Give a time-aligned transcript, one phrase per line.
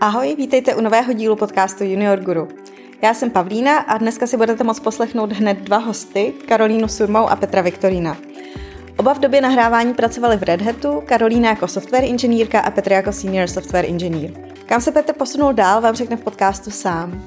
[0.00, 2.48] Ahoj, vítejte u nového dílu podcastu Junior Guru.
[3.02, 7.36] Já jsem Pavlína a dneska si budete moct poslechnout hned dva hosty, Karolínu Surmou a
[7.36, 8.16] Petra Viktorína.
[8.96, 13.12] Oba v době nahrávání pracovali v Red Hatu, Karolína jako software inženýrka a Petr jako
[13.12, 14.30] senior software engineer.
[14.66, 17.22] Kam se Petr posunul dál, vám řekne v podcastu sám.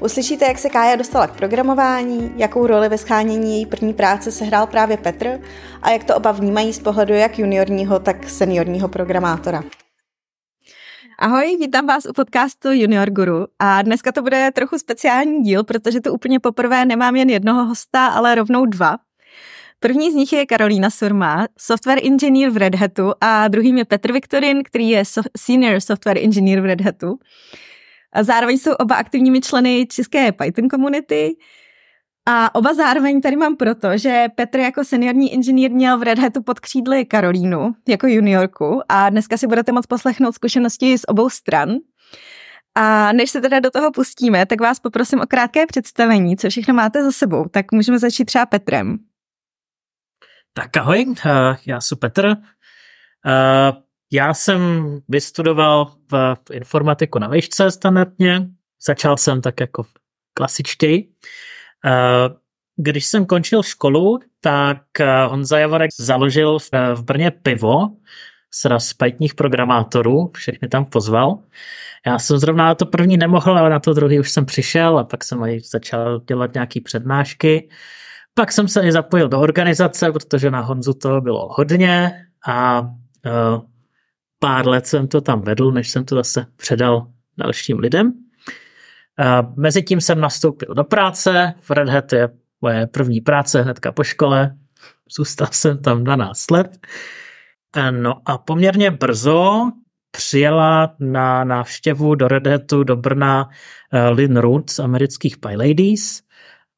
[0.00, 4.66] Uslyšíte, jak se Kája dostala k programování, jakou roli ve schánění její první práce sehrál
[4.66, 5.40] právě Petr
[5.82, 9.62] a jak to oba vnímají z pohledu jak juniorního, tak seniorního programátora.
[11.18, 16.00] Ahoj, vítám vás u podcastu Junior Guru a dneska to bude trochu speciální díl, protože
[16.00, 18.96] tu úplně poprvé nemám jen jednoho hosta, ale rovnou dva.
[19.80, 24.12] První z nich je Karolína Surma, software engineer v Red Hatu a druhým je Petr
[24.12, 25.02] Viktorin, který je
[25.38, 27.18] senior software engineer v Red Hatu.
[28.12, 31.36] A zároveň jsou oba aktivními členy české Python komunity.
[32.28, 36.42] A oba zároveň tady mám proto, že Petr jako seniorní inženýr měl v Red Hatu
[36.42, 41.74] pod křídly Karolínu jako juniorku a dneska si budete moct poslechnout zkušenosti z obou stran.
[42.74, 46.74] A než se teda do toho pustíme, tak vás poprosím o krátké představení, co všechno
[46.74, 47.48] máte za sebou.
[47.48, 48.98] Tak můžeme začít třeba Petrem.
[50.52, 52.26] Tak ahoj, eh, já jsem Petr.
[52.26, 53.72] Eh,
[54.12, 54.60] já jsem
[55.08, 58.48] vystudoval v informatiku na výšce standardně.
[58.86, 59.86] Začal jsem tak jako
[60.34, 61.08] klasičtěji.
[61.84, 62.28] Eh,
[62.76, 64.82] když jsem končil školu, tak
[65.28, 66.58] Honza Javorek založil
[66.94, 67.88] v Brně pivo
[68.50, 71.38] s spajtních programátorů, všechny tam pozval.
[72.06, 75.04] Já jsem zrovna na to první nemohl, ale na to druhý už jsem přišel a
[75.04, 77.68] pak jsem začal dělat nějaké přednášky.
[78.34, 82.88] Pak jsem se i zapojil do organizace, protože na Honzu toho bylo hodně a
[84.38, 87.06] pár let jsem to tam vedl, než jsem to zase předal
[87.38, 88.25] dalším lidem.
[89.56, 92.28] Mezitím jsem nastoupil do práce, v Red Hat je
[92.60, 94.56] moje první práce hnedka po škole,
[95.16, 96.78] zůstal jsem tam 12 let.
[97.90, 99.70] No a poměrně brzo
[100.10, 103.48] přijela na návštěvu do Red Hatu do Brna
[104.10, 106.22] Lynn Root z amerických PyLadies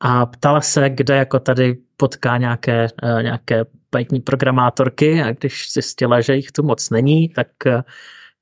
[0.01, 5.23] a ptala se, kde jako tady potká nějaké, uh, nějaké Python programátorky.
[5.23, 7.49] A když zjistila, že jich tu moc není, tak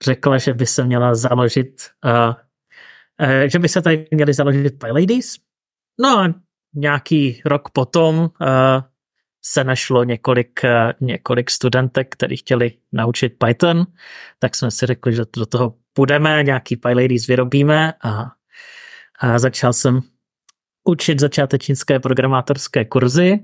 [0.05, 1.83] řekla, že by se měla založit,
[3.47, 5.37] že by se tady měli založit PyLadies.
[6.01, 6.35] No a
[6.75, 8.29] nějaký rok potom uh,
[9.45, 13.87] se našlo několik, uh, několik studentek, kteří chtěli naučit Python,
[14.39, 18.25] tak jsme si řekli, že do toho půjdeme, nějaký PyLadies vyrobíme a,
[19.21, 20.01] a začal jsem
[20.85, 23.39] učit začátečnické programátorské kurzy.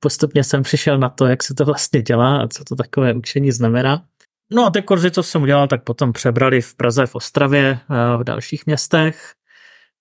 [0.00, 3.52] Postupně jsem přišel na to, jak se to vlastně dělá a co to takové učení
[3.52, 4.04] znamená.
[4.52, 7.78] No a ty kurzy, co jsem udělal, tak potom přebrali v Praze, v Ostravě,
[8.16, 9.32] v dalších městech,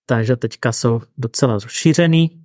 [0.05, 2.41] takže teďka jsou docela rozšířený.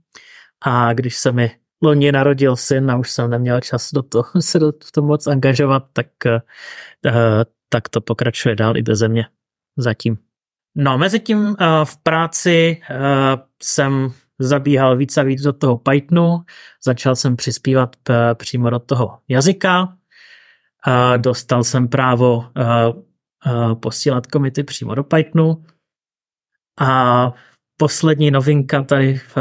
[0.61, 1.51] A když se mi
[1.83, 5.85] loni narodil syn a už jsem neměl čas do toho, se do, tom moc angažovat,
[5.93, 6.41] tak, eh,
[7.69, 9.27] tak to pokračuje dál i do země
[9.77, 10.19] zatím.
[10.75, 12.81] No, mezi tím uh, v práci
[13.63, 16.39] jsem zabíhal víc a víc do toho Pythonu,
[16.85, 19.97] začal jsem přispívat eh, přímo do toho jazyka,
[20.87, 22.45] uh, dostal jsem právo uh,
[23.47, 25.65] uh, posílat komity přímo do Pythonu
[26.81, 27.33] a
[27.77, 29.37] poslední novinka tady v,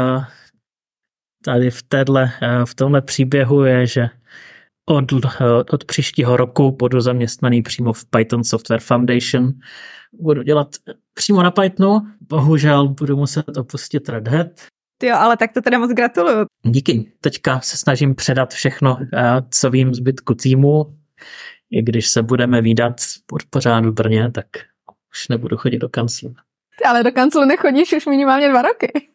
[1.44, 2.32] tady v, téhle,
[2.64, 4.08] v tomhle příběhu je, že
[4.88, 5.04] od,
[5.72, 9.52] od příštího roku budu zaměstnaný přímo v Python Software Foundation.
[10.20, 10.68] Budu dělat
[11.14, 14.46] přímo na Pythonu, bohužel budu muset opustit Red Hat.
[15.02, 16.46] Jo, ale tak to teda moc gratuluju.
[16.62, 17.12] Díky.
[17.20, 20.96] Teďka se snažím předat všechno, eh, co vím zbytku týmu.
[21.70, 22.96] I když se budeme výdat
[23.50, 24.46] pořád v Brně, tak
[25.10, 26.34] už nebudu chodit do kanclu.
[26.86, 28.92] Ale do kanclu nechodíš už minimálně dva roky.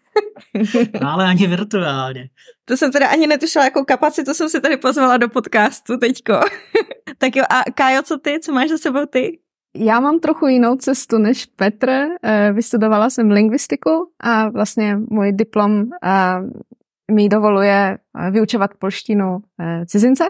[1.01, 2.29] No ale ani virtuálně.
[2.65, 6.33] To jsem teda ani netušila, jakou kapacitu jsem si tady pozvala do podcastu teďko.
[7.17, 8.39] tak jo, a Kájo, co ty?
[8.39, 9.39] Co máš za sebou ty?
[9.77, 11.89] Já mám trochu jinou cestu než Petr.
[12.23, 19.37] Eh, vystudovala jsem lingvistiku a vlastně můj diplom eh, mi dovoluje eh, vyučovat polštinu
[19.85, 20.23] cizince.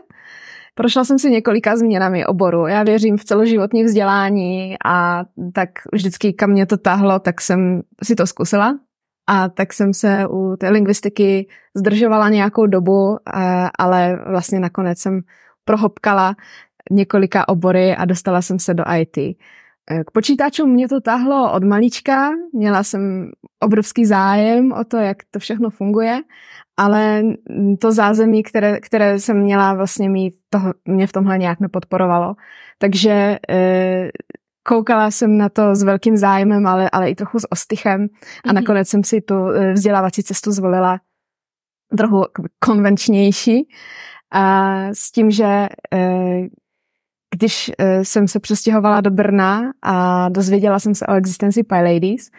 [0.75, 2.67] Prošla jsem si několika změnami oboru.
[2.67, 8.15] Já věřím v celoživotní vzdělání a tak vždycky, kam mě to tahlo, tak jsem si
[8.15, 8.79] to zkusila.
[9.27, 13.17] A tak jsem se u té lingvistiky zdržovala nějakou dobu,
[13.79, 15.21] ale vlastně nakonec jsem
[15.65, 16.35] prohopkala
[16.91, 19.37] několika obory a dostala jsem se do IT.
[19.91, 25.17] Eh, k počítačům mě to tahlo od malička, měla jsem obrovský zájem o to, jak
[25.31, 26.21] to všechno funguje,
[26.77, 27.23] ale
[27.79, 32.35] to zázemí, které, které jsem měla, vlastně mě, toho, mě v tomhle nějak nepodporovalo.
[32.77, 34.09] Takže e,
[34.67, 38.53] koukala jsem na to s velkým zájmem, ale, ale i trochu s ostychem a mm-hmm.
[38.53, 40.99] nakonec jsem si tu eh, vzdělávací cestu zvolila
[41.97, 42.25] trochu
[42.59, 43.67] konvenčnější
[44.31, 45.69] a s tím, že e,
[47.35, 47.71] když
[48.03, 52.29] jsem se přestěhovala do Brna a dozvěděla jsem se o existenci PyLadies,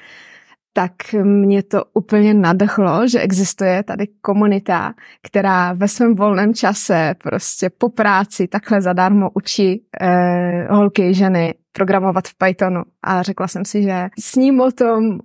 [0.72, 7.70] tak mě to úplně nadchlo, že existuje tady komunita, která ve svém volném čase prostě
[7.70, 12.82] po práci takhle zadarmo učí eh, holky, ženy programovat v Pythonu.
[13.02, 15.18] A řekla jsem si, že s ním o tom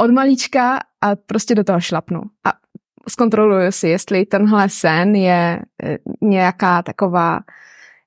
[0.00, 2.20] od malička a prostě do toho šlapnu.
[2.46, 2.52] A
[3.08, 7.40] zkontroluju si, jestli tenhle sen je eh, nějaká taková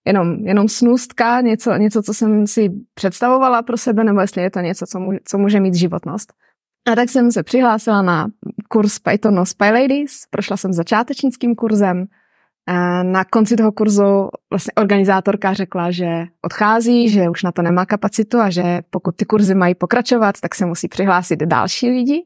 [0.05, 4.59] jenom, jenom snůstka, něco, něco, co jsem si představovala pro sebe, nebo jestli je to
[4.59, 6.33] něco, co, může, co může mít životnost.
[6.91, 8.27] A tak jsem se přihlásila na
[8.69, 12.05] kurz Python Spy Ladies, prošla jsem začátečnickým kurzem.
[13.03, 18.39] Na konci toho kurzu vlastně organizátorka řekla, že odchází, že už na to nemá kapacitu
[18.39, 22.23] a že pokud ty kurzy mají pokračovat, tak se musí přihlásit další lidi.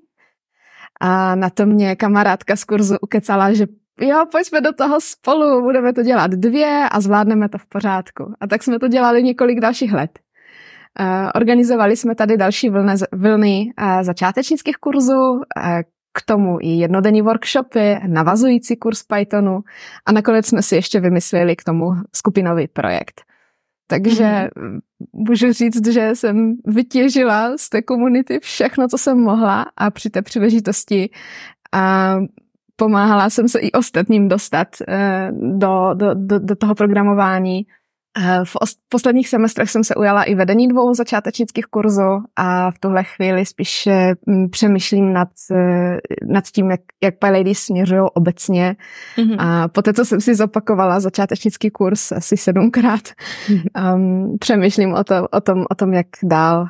[1.02, 3.66] A na to mě kamarádka z kurzu ukecala, že
[4.02, 8.34] jo, pojďme do toho spolu, budeme to dělat dvě a zvládneme to v pořádku.
[8.42, 10.20] A tak jsme to dělali několik dalších let.
[11.36, 15.42] Organizovali jsme tady další vlny, vlny začátečnických kurzů,
[16.14, 19.60] k tomu i jednodenní workshopy, navazující kurz Pythonu
[20.06, 21.86] a nakonec jsme si ještě vymysleli k tomu
[22.16, 23.22] skupinový projekt.
[23.88, 24.80] Takže mm-hmm.
[25.14, 30.22] můžu říct, že jsem vytěžila z té komunity všechno, co jsem mohla a při té
[30.22, 31.10] příležitosti
[31.74, 32.16] a
[32.80, 37.66] pomáhala jsem se i ostatním dostat e, do, do, do, do toho programování
[38.20, 38.56] Eh, v
[38.90, 43.88] posledních semestrech jsem se ujala i vedení dvou začátečnických kurzů a v tuhle chvíli spíš
[43.88, 44.16] eh,
[44.52, 48.76] přemýšlím nad, eh, nad tím, jak, jak PyLadies směřují obecně.
[49.18, 49.36] Mm-hmm.
[49.40, 53.02] A poté, co jsem si zopakovala začátečnický kurz asi sedmkrát,
[53.48, 53.96] mm-hmm.
[53.96, 56.66] um, přemýšlím o, to, o, tom, o tom, jak dál,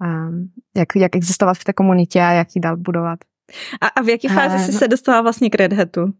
[0.00, 3.18] um, jak, jak existovat v té komunitě a jak ji dál budovat.
[3.80, 4.78] A, a v jaké fázi jsi no.
[4.78, 6.12] se dostala vlastně k Red Hatu?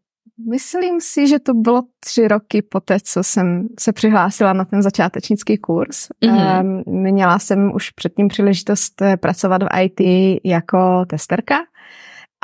[0.50, 5.59] Myslím si, že to bylo tři roky poté, co jsem se přihlásila na ten začátečnický
[5.59, 6.09] kurz.
[6.25, 6.82] Mm-hmm.
[6.87, 10.00] Měla jsem už předtím příležitost eh, pracovat v IT
[10.44, 11.56] jako testerka.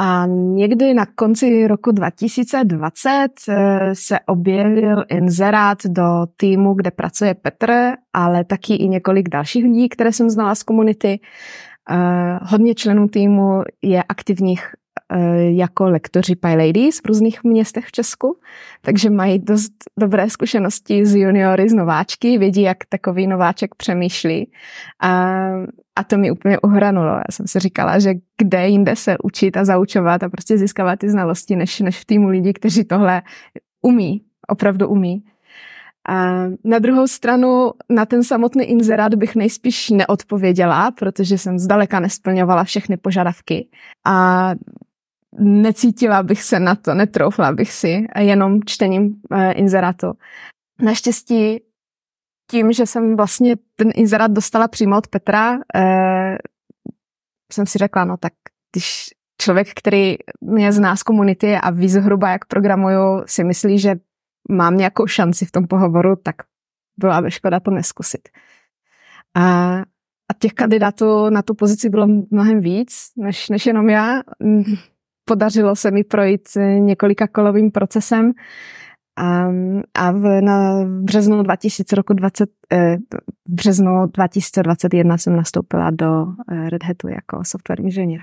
[0.02, 7.72] A někdy na konci roku 2020 eh, se objevil inzerát do týmu, kde pracuje Petr,
[8.12, 11.20] ale taky i několik dalších lidí, které jsem znala z komunity.
[11.90, 14.72] Uh, hodně členů týmu je aktivních
[15.12, 18.38] Eh, jako lektoři PyLadies v různých městech v Česku,
[18.80, 24.52] takže mají dost dobré zkušenosti z juniory, z nováčky, vědí, jak takový nováček přemýšlí.
[25.02, 25.10] A,
[25.96, 27.08] a to mi úplně uhranulo.
[27.08, 31.10] Já jsem si říkala, že kde jinde se učit a zaučovat a prostě získávat ty
[31.10, 33.22] znalosti, než, než v týmu lidí, kteří tohle
[33.82, 35.24] umí, opravdu umí.
[36.08, 42.64] A na druhou stranu na ten samotný inzerát bych nejspíš neodpověděla, protože jsem zdaleka nesplňovala
[42.64, 43.68] všechny požadavky.
[44.06, 44.50] A
[45.38, 50.12] necítila bych se na to, netroufla bych si jenom čtením uh, inzerátu.
[50.82, 51.60] Naštěstí
[52.50, 56.36] tím, že jsem vlastně ten inzerát dostala přímo od Petra, uh,
[57.52, 58.32] jsem si řekla, no tak
[58.72, 59.10] když
[59.42, 63.94] člověk, který mě zná z komunity a ví zhruba, jak programuju, si myslí, že
[64.50, 66.36] mám nějakou šanci v tom pohovoru, tak
[66.98, 68.28] byla by škoda to neskusit.
[69.36, 69.76] A,
[70.30, 74.20] a těch kandidátů na tu pozici bylo mnohem víc, než, než jenom já
[75.24, 76.48] podařilo se mi projít
[76.78, 78.32] několika kolovým procesem
[79.18, 79.48] a,
[79.94, 82.96] a v, na březnu 2000 roku 20, eh,
[83.48, 88.20] březnu 2021 jsem nastoupila do eh, Red Hatu jako software inženýr.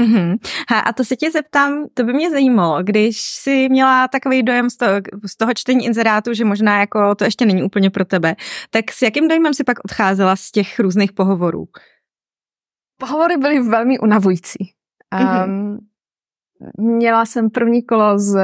[0.00, 0.38] Mm-hmm.
[0.86, 4.76] A to se tě zeptám, to by mě zajímalo, když jsi měla takový dojem z
[4.76, 4.92] toho,
[5.26, 8.36] z toho čtení inzerátu, že možná jako to ještě není úplně pro tebe,
[8.70, 11.64] tak s jakým dojmem si pak odcházela z těch různých pohovorů?
[12.98, 14.72] Pohovory byly velmi unavující.
[15.14, 15.44] Mm-hmm.
[15.44, 15.78] Um,
[16.78, 18.40] Měla jsem první kolo s uh,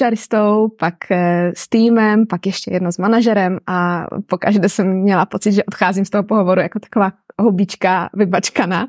[0.00, 1.16] HRistou, pak uh,
[1.54, 6.10] s týmem, pak ještě jedno s manažerem a pokaždé jsem měla pocit, že odcházím z
[6.10, 8.86] toho pohovoru jako taková hubička vybačkaná.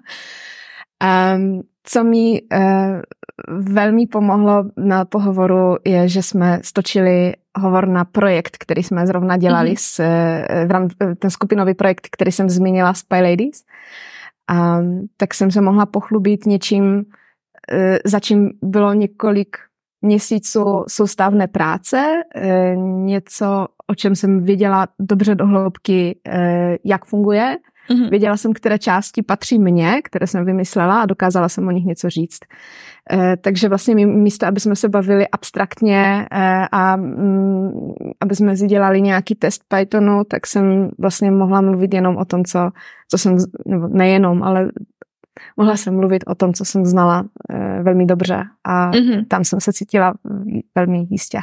[1.04, 3.02] Um, co mi uh,
[3.48, 9.74] velmi pomohlo na pohovoru je, že jsme stočili hovor na projekt, který jsme zrovna dělali,
[9.74, 9.80] mm-hmm.
[9.80, 13.64] s, uh, ten skupinový projekt, který jsem zmínila s Py Ladies.
[14.52, 17.04] Um, tak jsem se mohla pochlubit něčím,
[18.06, 19.58] za čím bylo několik
[20.04, 27.58] měsíců soustavné práce, e, něco, o čem jsem věděla dobře do hloubky, e, jak funguje.
[27.90, 28.10] Mm-hmm.
[28.10, 32.10] Věděla jsem, které části patří mně, které jsem vymyslela a dokázala jsem o nich něco
[32.10, 32.40] říct.
[33.42, 36.28] Takže vlastně místo, aby jsme se bavili abstraktně
[36.72, 37.72] a mm,
[38.22, 42.44] aby jsme si dělali nějaký test Pythonu, tak jsem vlastně mohla mluvit jenom o tom,
[42.44, 42.70] co,
[43.10, 44.70] co jsem, nebo nejenom, ale
[45.58, 49.28] mohla jsem mluvit o tom, co jsem znala e, velmi dobře a mm-hmm.
[49.28, 50.14] tam jsem se cítila
[50.76, 51.40] velmi jistě.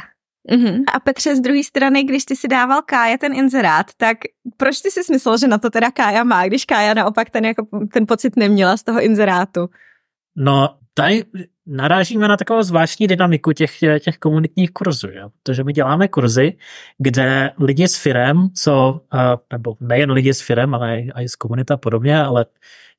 [0.49, 0.83] Uh-huh.
[0.93, 4.17] A Petře, z druhé strany, když ty si dával Kája ten inzerát, tak
[4.57, 7.67] proč ty si myslel, že na to teda Kája má, když Kája naopak ten, jako,
[7.93, 9.69] ten pocit neměla z toho inzerátu?
[10.35, 11.23] No, tady
[11.65, 15.29] narážíme na takovou zvláštní dynamiku těch, těch komunitních kurzů, jo?
[15.43, 16.57] protože my děláme kurzy,
[16.97, 19.01] kde lidi s firem, co,
[19.51, 22.45] nebo nejen lidi s firem, ale i z komunita podobně, ale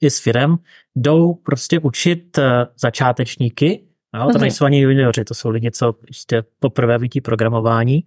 [0.01, 0.57] i s firem,
[0.97, 3.83] jdou prostě učit e, začátečníky,
[4.15, 4.23] jo?
[4.23, 4.41] to mhm.
[4.41, 8.05] nejsou ani junioři, to jsou lidi, co prostě poprvé vidí programování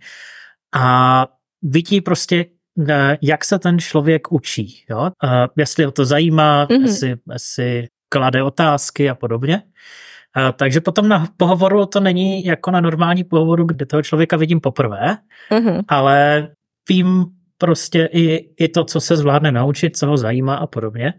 [0.76, 1.28] a
[1.62, 2.46] vidí prostě,
[2.90, 5.12] e, jak se ten člověk učí, jo?
[5.58, 6.82] jestli ho to zajímá, mm-hmm.
[6.82, 9.62] jestli, jestli klade otázky a podobně.
[10.34, 14.60] A, takže potom na pohovoru to není jako na normální pohovoru, kde toho člověka vidím
[14.60, 15.18] poprvé,
[15.52, 15.84] mm-hmm.
[15.88, 16.48] ale
[16.90, 17.26] vím
[17.58, 21.14] prostě i, i to, co se zvládne naučit, co ho zajímá a podobně.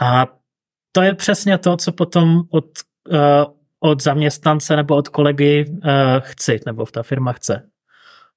[0.00, 0.26] A
[0.92, 2.64] to je přesně to, co potom od,
[3.08, 3.18] uh,
[3.80, 5.80] od zaměstnance nebo od kolegy uh,
[6.20, 7.62] chci, nebo ta firma chce.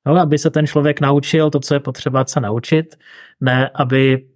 [0.05, 2.95] No, aby se ten člověk naučil to, co je potřeba se naučit,
[3.41, 4.27] ne aby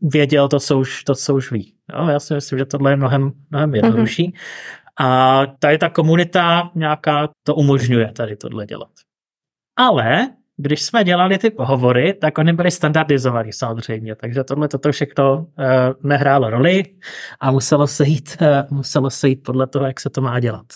[0.00, 1.75] věděl to, co už, to, co už ví.
[1.92, 3.74] Jo, já si myslím, že tohle je mnohem, mnohem mhm.
[3.74, 4.26] jednodušší.
[4.26, 4.36] Mm-hmm.
[5.00, 8.90] A tady ta komunita nějaká to umožňuje tady tohle dělat.
[9.76, 15.36] Ale když jsme dělali ty pohovory, tak oni byly standardizovaní samozřejmě, takže tohle toto všechno
[15.36, 15.46] uh,
[16.02, 16.82] nehrálo roli
[17.40, 20.66] a muselo se, jít, uh, muselo se jít podle toho, jak se to má dělat.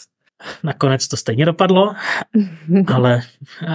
[0.65, 1.95] Nakonec to stejně dopadlo,
[2.95, 3.21] ale,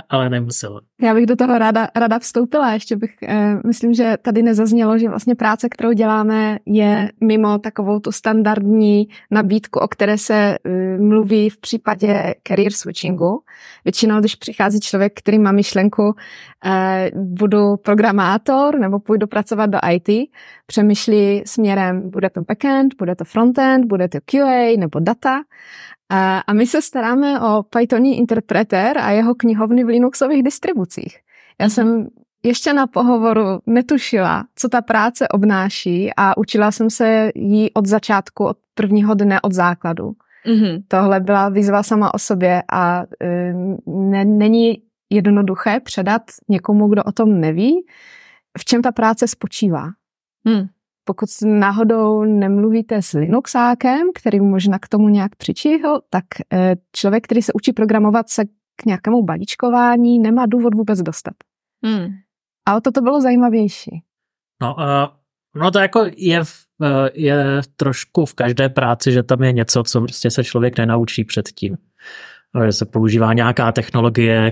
[0.09, 0.81] ale nemuselo.
[1.01, 2.73] Já bych do toho ráda, ráda vstoupila.
[2.73, 7.99] Ještě bych, eh, myslím, že tady nezaznělo, že vlastně práce, kterou děláme, je mimo takovou
[7.99, 13.41] tu standardní nabídku, o které se eh, mluví v případě career switchingu.
[13.85, 16.15] Většinou, když přichází člověk, který má myšlenku,
[16.65, 20.29] eh, budu programátor nebo půjdu pracovat do IT,
[20.65, 25.41] přemýšlí směrem, bude to backend, bude to frontend, bude to QA nebo data
[26.09, 31.17] a my se staráme o Pythoní interpreter a jeho knihovny v Linuxových distribucích.
[31.61, 32.07] Já jsem
[32.43, 38.45] ještě na pohovoru netušila, co ta práce obnáší a učila jsem se jí od začátku,
[38.45, 40.13] od prvního dne, od základu.
[40.45, 40.83] Mm-hmm.
[40.87, 43.03] Tohle byla výzva sama o sobě a
[43.85, 47.85] ne, není jednoduché předat někomu, kdo o tom neví,
[48.57, 49.89] v čem ta práce spočívá.
[50.43, 50.67] Mm
[51.05, 57.41] pokud náhodou nemluvíte s Linuxákem, který možná k tomu nějak přičihl, tak eh, člověk, který
[57.41, 58.45] se učí programovat, se
[58.75, 61.33] k nějakému balíčkování nemá důvod vůbec dostat.
[61.85, 62.07] Hmm.
[62.67, 64.03] A o to to bylo zajímavější.
[64.61, 66.47] No, uh, no to jako je, uh,
[67.13, 71.77] je trošku v každé práci, že tam je něco, co prostě se člověk nenaučí předtím.
[72.65, 74.51] Že se používá nějaká technologie,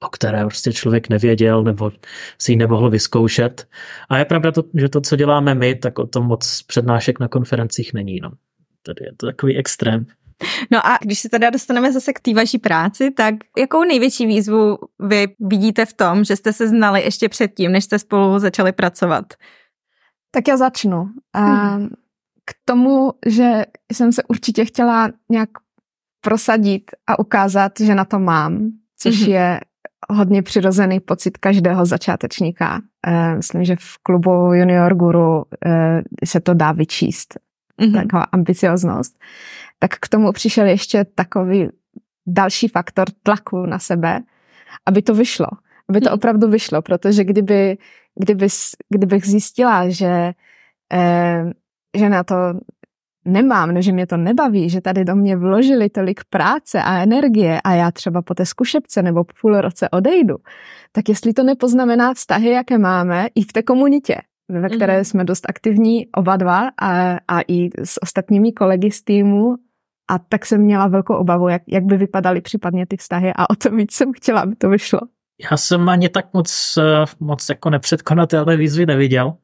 [0.00, 1.92] o které prostě člověk nevěděl nebo
[2.38, 3.68] si ji nemohl vyzkoušet.
[4.08, 7.28] A je pravda, to, že to, co děláme my, tak o tom moc přednášek na
[7.28, 8.20] konferencích není.
[8.20, 8.30] No.
[8.86, 10.06] Tady je to takový extrém.
[10.70, 14.78] No a když se teda dostaneme zase k té vaší práci, tak jakou největší výzvu
[14.98, 19.24] vy vidíte v tom, že jste se znali ještě předtím, než jste spolu začali pracovat?
[20.30, 21.08] Tak já začnu.
[21.36, 21.88] Hmm.
[22.44, 25.48] K tomu, že jsem se určitě chtěla nějak
[26.20, 29.30] prosadit a ukázat, že na to mám, což mm-hmm.
[29.30, 29.60] je
[30.10, 32.80] hodně přirozený pocit každého začátečníka.
[33.06, 37.38] Eh, myslím, že v klubu Junior Guru eh, se to dá vyčíst.
[37.80, 37.92] Mm-hmm.
[37.92, 39.18] Taková ambicioznost.
[39.78, 41.68] Tak k tomu přišel ještě takový
[42.26, 44.20] další faktor tlaku na sebe,
[44.86, 45.46] aby to vyšlo.
[45.88, 46.14] Aby to mm.
[46.14, 47.78] opravdu vyšlo, protože kdyby,
[48.14, 48.46] kdyby,
[48.88, 50.32] kdybych zjistila, že,
[50.92, 51.44] eh,
[51.96, 52.34] že na to
[53.24, 57.74] nemám, že mě to nebaví, že tady do mě vložili tolik práce a energie a
[57.74, 60.36] já třeba po té zkušebce nebo po půl roce odejdu,
[60.92, 64.16] tak jestli to nepoznamená vztahy, jaké máme i v té komunitě,
[64.48, 65.04] ve které mm.
[65.04, 69.54] jsme dost aktivní oba dva a, a i s ostatními kolegy z týmu
[70.10, 73.54] a tak jsem měla velkou obavu, jak, jak by vypadaly případně ty vztahy a o
[73.54, 75.00] to víc jsem chtěla, aby to vyšlo.
[75.50, 79.34] Já jsem ani tak moc, eh, moc jako nepředkonatelné výzvy neviděl.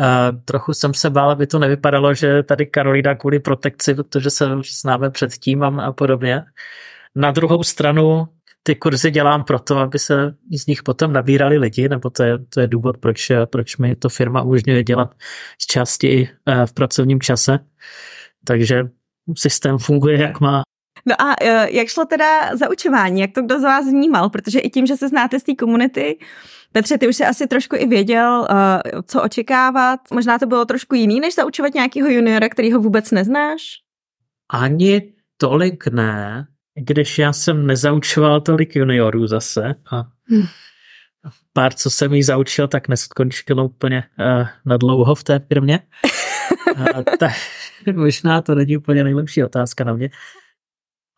[0.00, 4.48] Uh, trochu jsem se bál, aby to nevypadalo, že tady Karolina kvůli protekci, protože se
[4.80, 6.42] známe předtím a, a podobně.
[7.14, 8.28] Na druhou stranu
[8.62, 12.60] ty kurzy dělám proto, aby se z nich potom nabírali lidi, nebo to je, to
[12.60, 15.14] je důvod, proč, proč mi to firma umožňuje dělat
[15.58, 17.58] z části uh, v pracovním čase.
[18.44, 18.84] Takže
[19.36, 20.62] systém funguje, jak má.
[21.06, 23.20] No a uh, jak šlo teda zaučování?
[23.20, 24.30] Jak to kdo z vás vnímal?
[24.30, 26.18] Protože i tím, že se znáte z té komunity,
[26.72, 30.00] Petře, ty už si asi trošku i věděl, uh, co očekávat.
[30.12, 33.62] Možná to bylo trošku jiný, než zaučovat nějakého juniora, který ho vůbec neznáš?
[34.50, 40.46] Ani tolik ne, když já jsem nezaučoval tolik juniorů zase a hmm.
[41.52, 45.80] pár, co jsem jí zaučil, tak neskončilo úplně uh, na dlouho v té firmě.
[46.76, 47.32] uh, tak
[47.94, 50.10] možná to není úplně nejlepší otázka na mě.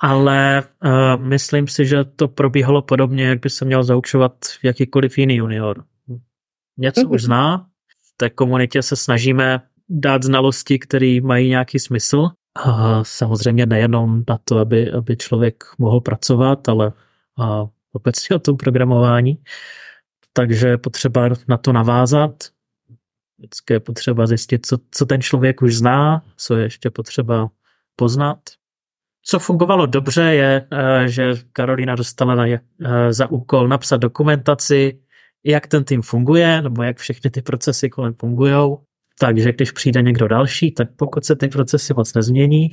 [0.05, 4.33] Ale uh, myslím si, že to probíhalo podobně, jak by se měl zaučovat
[4.63, 5.85] jakýkoliv jiný junior.
[6.79, 7.15] Něco mm-hmm.
[7.15, 12.29] už zná, v té komunitě se snažíme dát znalosti, které mají nějaký smysl.
[12.65, 16.93] A samozřejmě nejenom na to, aby, aby člověk mohl pracovat, ale
[17.41, 19.39] a obecně o tom programování.
[20.33, 22.45] Takže je potřeba na to navázat.
[23.39, 27.51] Vždycky je potřeba zjistit, co, co ten člověk už zná, co je ještě potřeba
[27.97, 28.39] poznat.
[29.27, 32.61] Co fungovalo dobře je, eh, že Karolina dostala na, eh,
[33.13, 35.01] za úkol napsat dokumentaci,
[35.45, 38.77] jak ten tým funguje, nebo jak všechny ty procesy kolem fungují.
[39.19, 42.71] Takže když přijde někdo další, tak pokud se ty procesy moc nezmění,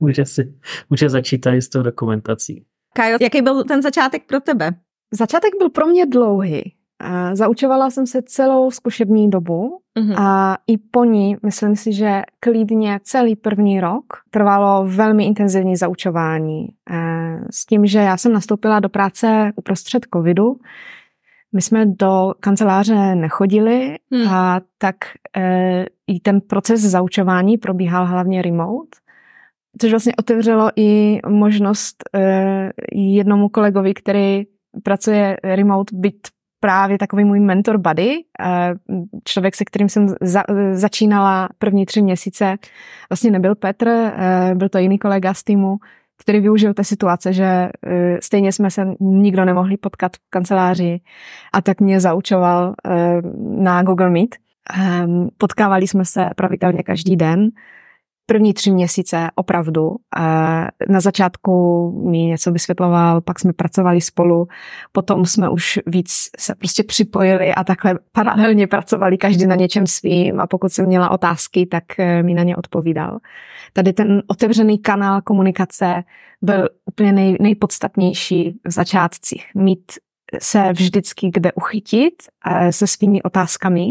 [0.00, 0.54] může, si,
[0.90, 2.64] může začít tady s tou dokumentací.
[2.94, 4.70] Kajo, jaký byl ten začátek pro tebe?
[5.12, 6.74] Začátek byl pro mě dlouhý.
[7.32, 10.14] Zaučovala jsem se celou zkušební dobu mm-hmm.
[10.18, 16.68] a i po ní, myslím si, že klidně celý první rok trvalo velmi intenzivní zaučování.
[17.50, 20.56] S tím, že já jsem nastoupila do práce uprostřed covidu,
[21.52, 24.28] my jsme do kanceláře nechodili hmm.
[24.28, 24.96] a tak
[25.36, 28.98] e, i ten proces zaučování probíhal hlavně remote,
[29.80, 34.42] což vlastně otevřelo i možnost e, jednomu kolegovi, který
[34.82, 36.28] pracuje remote, být
[36.60, 38.74] právě takový můj mentor buddy, e,
[39.24, 42.56] člověk, se kterým jsem za, začínala první tři měsíce,
[43.10, 45.76] vlastně nebyl Petr, e, byl to jiný kolega z týmu,
[46.22, 47.68] který využil té situace, že
[48.22, 51.00] stejně jsme se nikdo nemohli potkat v kanceláři
[51.52, 52.74] a tak mě zaučoval
[53.40, 54.36] na Google Meet.
[55.04, 57.50] Um, potkávali jsme se pravidelně každý den
[58.30, 59.96] první tři měsíce opravdu.
[60.88, 61.52] Na začátku
[62.10, 64.46] mi něco vysvětloval, pak jsme pracovali spolu,
[64.92, 70.40] potom jsme už víc se prostě připojili a takhle paralelně pracovali každý na něčem svým
[70.40, 73.18] a pokud jsem měla otázky, tak eh, mi na ně odpovídal.
[73.72, 76.04] Tady ten otevřený kanál komunikace
[76.42, 79.46] byl úplně nej, nejpodstatnější v začátcích.
[79.54, 79.92] Mít
[80.38, 82.14] se vždycky kde uchytit
[82.46, 83.86] eh, se svými otázkami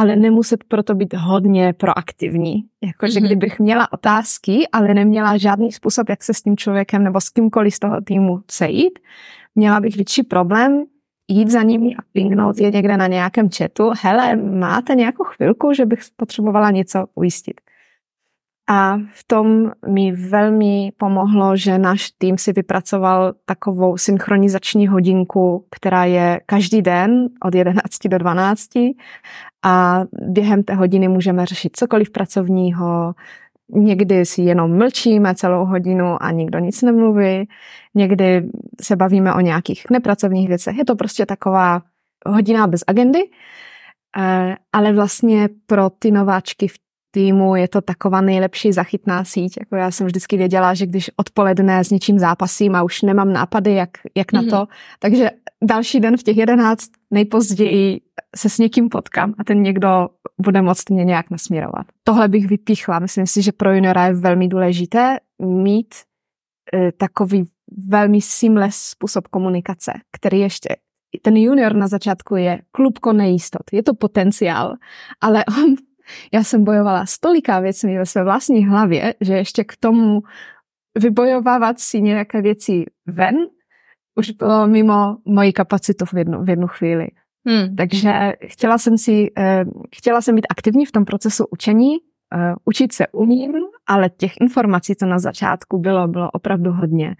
[0.00, 2.64] ale nemuset proto být hodně proaktivní.
[2.84, 3.26] Jakože mm-hmm.
[3.26, 7.74] kdybych měla otázky, ale neměla žádný způsob, jak se s tím člověkem nebo s kýmkoliv
[7.74, 8.98] z toho týmu sejít,
[9.54, 10.84] měla bych větší problém
[11.28, 13.92] jít za nimi a pingnout je někde na nějakém chatu.
[14.02, 17.60] Hele, máte nějakou chvilku, že bych potřebovala něco ujistit.
[18.72, 26.04] A v tom mi velmi pomohlo, že náš tým si vypracoval takovou synchronizační hodinku, která
[26.04, 28.68] je každý den od 11 do 12
[29.64, 33.14] a během té hodiny můžeme řešit cokoliv pracovního,
[33.68, 37.48] někdy si jenom mlčíme celou hodinu a nikdo nic nemluví,
[37.94, 38.48] někdy
[38.82, 40.78] se bavíme o nějakých nepracovních věcech.
[40.78, 41.82] Je to prostě taková
[42.26, 43.20] hodina bez agendy,
[44.18, 46.74] eh, ale vlastně pro ty nováčky v
[47.10, 49.56] týmu je to taková nejlepší zachytná síť.
[49.60, 53.74] Jako já jsem vždycky věděla, že když odpoledne s něčím zápasím a už nemám nápady,
[53.74, 54.50] jak, jak mm-hmm.
[54.50, 55.30] na to, takže
[55.64, 58.00] další den v těch jedenáct nejpozději
[58.36, 60.08] se s někým potkám a ten někdo
[60.42, 61.86] bude moct mě nějak nasměrovat.
[62.04, 62.98] Tohle bych vypíchla.
[62.98, 65.94] Myslím si, že pro juniora je velmi důležité mít
[66.74, 67.44] e, takový
[67.88, 70.76] velmi seamless způsob komunikace, který ještě
[71.22, 73.62] ten junior na začátku je klubko nejistot.
[73.72, 74.74] Je to potenciál,
[75.20, 75.74] ale on
[76.32, 80.20] já jsem bojovala s tolika věcmi ve své vlastní hlavě, že ještě k tomu
[80.98, 83.36] vybojovávat si nějaké věci ven,
[84.18, 87.08] už bylo mimo moji kapacitu v jednu, v jednu chvíli.
[87.48, 87.76] Hmm.
[87.76, 91.96] Takže chtěla jsem si, uh, chtěla jsem být aktivní v tom procesu učení,
[92.34, 93.52] uh, učit se umím,
[93.86, 97.16] ale těch informací, co na začátku bylo, bylo opravdu hodně.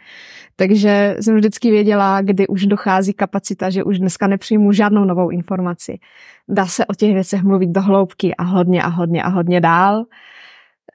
[0.56, 5.98] Takže jsem vždycky věděla, kdy už dochází kapacita, že už dneska nepřijmu žádnou novou informaci.
[6.48, 10.04] Dá se o těch věcech mluvit do hloubky a hodně a hodně a hodně dál.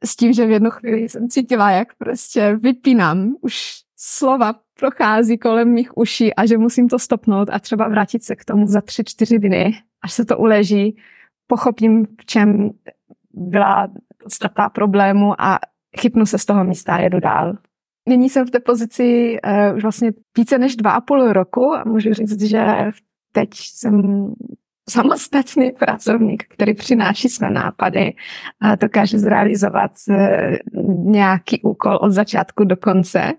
[0.03, 5.73] S tím, že v jednu chvíli jsem cítila, jak prostě vypínám, už slova prochází kolem
[5.73, 9.03] mých uší a že musím to stopnout a třeba vrátit se k tomu za tři,
[9.03, 10.97] čtyři dny, až se to uleží,
[11.47, 12.69] pochopím, v čem
[13.35, 13.87] byla
[14.23, 15.59] podstata problému a
[15.99, 17.57] chytnu se z toho místa a jedu dál.
[18.09, 19.37] Nyní jsem v té pozici
[19.69, 22.91] uh, už vlastně více než dva a půl roku a můžu říct, že
[23.31, 24.25] teď jsem
[24.89, 28.13] samostatný pracovník, který přináší své nápady
[28.61, 30.15] a dokáže zrealizovat uh,
[31.11, 33.33] nějaký úkol od začátku do konce.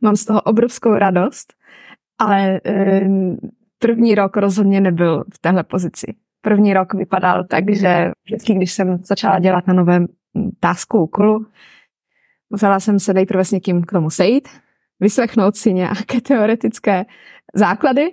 [0.00, 1.54] Mám z toho obrovskou radost,
[2.18, 3.36] ale uh,
[3.78, 6.14] první rok rozhodně nebyl v téhle pozici.
[6.40, 10.06] První rok vypadal tak, že vždycky, když jsem začala dělat na novém
[10.60, 11.46] tásku úkolu,
[12.50, 14.48] musela jsem se nejprve s někým k tomu sejít,
[15.00, 17.04] vyslechnout si nějaké teoretické
[17.54, 18.12] základy,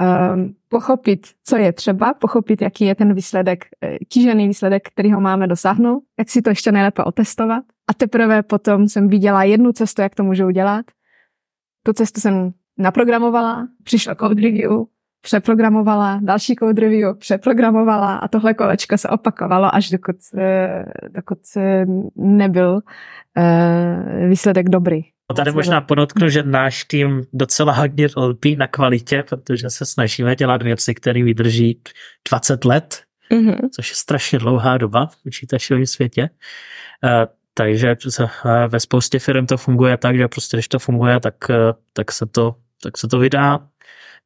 [0.00, 5.20] um, pochopit, co je třeba, pochopit, jaký je ten výsledek, eh, kýžený výsledek, který ho
[5.20, 7.64] máme dosáhnout, jak si to ještě nejlépe otestovat.
[7.90, 10.86] A teprve potom jsem viděla jednu cestu, jak to můžu udělat.
[11.82, 14.72] tu cestu jsem naprogramovala, přišla code review,
[15.20, 21.86] přeprogramovala, další code review, přeprogramovala a tohle kolečko se opakovalo, až dokud, eh, dokud eh,
[22.16, 22.80] nebyl
[23.36, 25.00] eh, výsledek dobrý.
[25.36, 30.62] Tady možná podotknu, že náš tým docela hodně lpí na kvalitě, protože se snažíme dělat
[30.62, 31.80] věci, které vydrží
[32.30, 33.02] 20 let,
[33.32, 33.68] mm-hmm.
[33.72, 36.30] což je strašně dlouhá doba v počítačovém světě.
[37.54, 37.96] Takže
[38.68, 41.34] ve spoustě firm to funguje tak, že prostě když to funguje, tak,
[41.92, 43.60] tak, se, to, tak se to vydá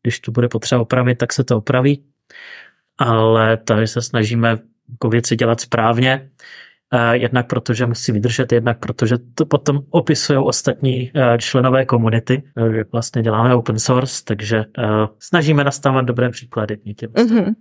[0.03, 2.05] když to bude potřeba opravit, tak se to opraví.
[2.99, 4.59] Ale tady se snažíme
[4.91, 6.31] jako věci dělat správně,
[6.95, 12.73] eh, jednak protože musí vydržet, jednak protože to potom opisují ostatní eh, členové komunity, eh,
[12.73, 14.65] že vlastně děláme open source, takže
[15.19, 16.77] snažíme nastávat dobré příklady.
[16.77, 17.55] Mm-hmm.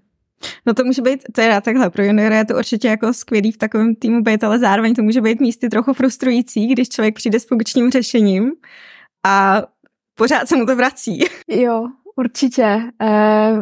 [0.65, 3.95] No to může být, teda takhle, pro juniory je to určitě jako skvělý v takovém
[3.95, 7.91] týmu být, ale zároveň to může být místy trochu frustrující, když člověk přijde s funkčním
[7.91, 8.51] řešením
[9.25, 9.63] a
[10.15, 11.19] pořád se mu to vrací.
[11.47, 12.81] Jo, Určitě.
[13.01, 13.53] Eh,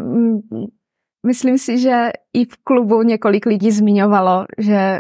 [1.27, 4.99] myslím si, že i v klubu několik lidí zmiňovalo, že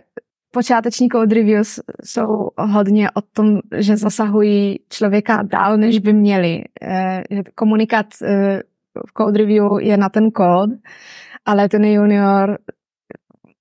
[0.51, 6.63] počáteční code reviews jsou hodně o tom, že zasahují člověka dál, než by měli.
[6.81, 7.23] Eh,
[7.55, 8.61] komunikat eh,
[9.07, 10.69] v code review je na ten kód,
[11.45, 12.57] ale ten junior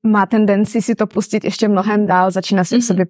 [0.07, 2.79] má tendenci si to pustit ještě mnohem dál, začíná si mm-hmm.
[2.79, 3.07] o sobě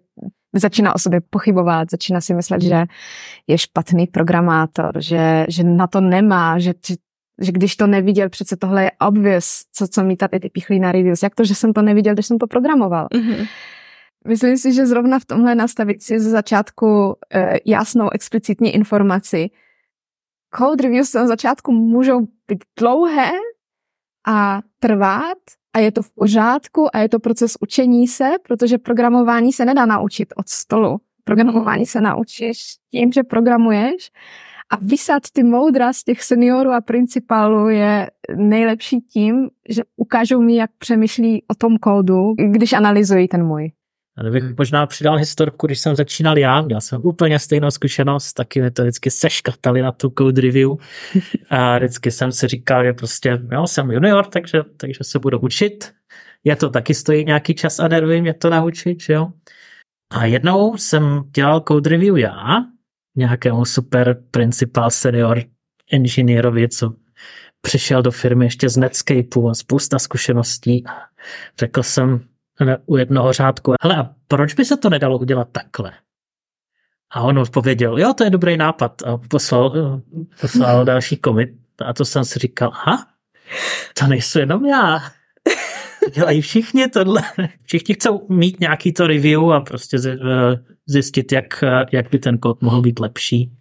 [0.54, 2.84] začíná o sobě pochybovat, začíná si myslet, že
[3.46, 6.74] je špatný programátor, že, že na to nemá, že,
[7.40, 10.92] že když to neviděl, přece tohle je obvious, co, co mi tady ty pichlí na
[10.92, 11.22] reviews.
[11.22, 13.06] Jak to, že jsem to neviděl, když jsem to programoval?
[13.06, 13.48] Mm-hmm.
[14.28, 19.50] Myslím si, že zrovna v tomhle nastavit si ze začátku e, jasnou, explicitní informaci.
[20.58, 23.30] Code reviews na začátku můžou být dlouhé
[24.26, 25.38] a trvat
[25.78, 29.86] a je to v pořádku a je to proces učení se, protože programování se nedá
[29.86, 30.96] naučit od stolu.
[31.24, 32.58] Programování se naučíš
[32.90, 34.10] tím, že programuješ
[34.70, 40.56] a vysát ty moudra z těch seniorů a principálů je nejlepší tím, že ukážou mi,
[40.56, 43.72] jak přemýšlí o tom kódu, když analyzují ten můj.
[44.18, 48.60] A bych možná přidal historku, když jsem začínal já, měl jsem úplně stejnou zkušenost, taky
[48.60, 50.70] mi to vždycky seškrtali na tu code review
[51.50, 55.92] a vždycky jsem si říkal, že prostě, jo, jsem junior, takže, takže se budu učit.
[56.44, 59.32] Je to taky stojí nějaký čas a nervy mě to naučit, jo.
[60.10, 62.64] A jednou jsem dělal code review já,
[63.16, 65.42] nějakému super principal senior
[65.92, 66.94] inženýrovi, co
[67.60, 70.84] přišel do firmy ještě z Netscapeu a spousta zkušeností.
[71.58, 72.20] Řekl jsem,
[72.86, 75.92] u jednoho řádku, hele a proč by se to nedalo udělat takhle?
[77.10, 80.00] A on odpověděl, jo, to je dobrý nápad a poslal,
[80.40, 81.48] poslal další komit.
[81.86, 83.06] A to jsem si říkal, ha,
[83.98, 84.98] to nejsou jenom já.
[86.14, 87.22] Dělají všichni tohle.
[87.64, 89.98] Všichni chcou mít nějaký to review a prostě
[90.86, 93.52] zjistit, jak, jak by ten kód mohl být lepší.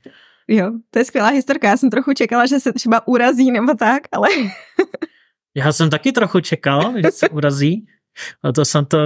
[0.48, 1.68] Jo, to je skvělá historka.
[1.70, 4.28] Já jsem trochu čekala, že se třeba urazí nebo tak, ale...
[5.56, 7.88] Já jsem taky trochu čekal, že se urazí.
[8.43, 8.97] A to jsem to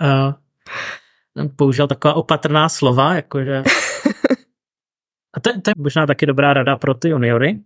[0.00, 3.62] uh, použil taková opatrná slova, jakože...
[5.34, 7.60] A to, to je možná taky dobrá rada pro ty juniory.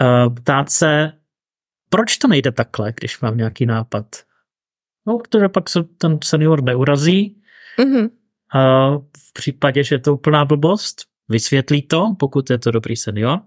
[0.00, 1.12] Uh, ptát se,
[1.88, 4.06] proč to nejde takhle, když mám nějaký nápad?
[5.06, 7.42] No, protože pak se ten senior neurazí.
[7.78, 8.10] Mm-hmm.
[8.54, 13.40] Uh, v případě, že je to úplná blbost, vysvětlí to, pokud je to dobrý senior.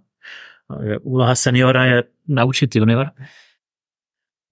[1.02, 3.12] Úloha seniora je naučit junior.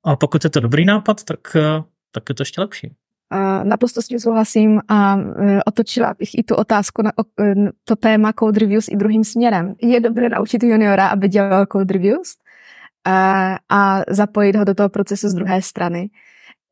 [0.03, 1.55] A pokud je to dobrý nápad, tak
[2.11, 2.95] tak je to ještě lepší.
[3.63, 8.33] Naprosto s tím souhlasím a e, otočila bych i tu otázku na e, to téma
[8.39, 9.75] code reviews i druhým směrem.
[9.81, 12.35] Je dobré naučit juniora, aby dělal code reviews
[13.05, 16.09] a, a zapojit ho do toho procesu z druhé strany.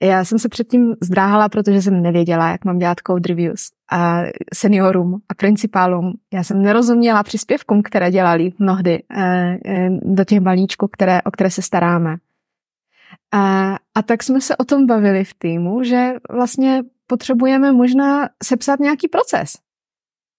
[0.03, 3.69] Já jsem se předtím zdráhala, protože jsem nevěděla, jak mám dělat code reviews.
[3.91, 4.21] A
[4.53, 6.13] seniorům a principálům.
[6.33, 9.57] Já jsem nerozuměla příspěvkům, které dělali mnohdy e,
[10.01, 12.15] do těch balíčků, které, o které se staráme.
[13.33, 18.79] A, a tak jsme se o tom bavili v týmu, že vlastně potřebujeme možná sepsat
[18.79, 19.53] nějaký proces.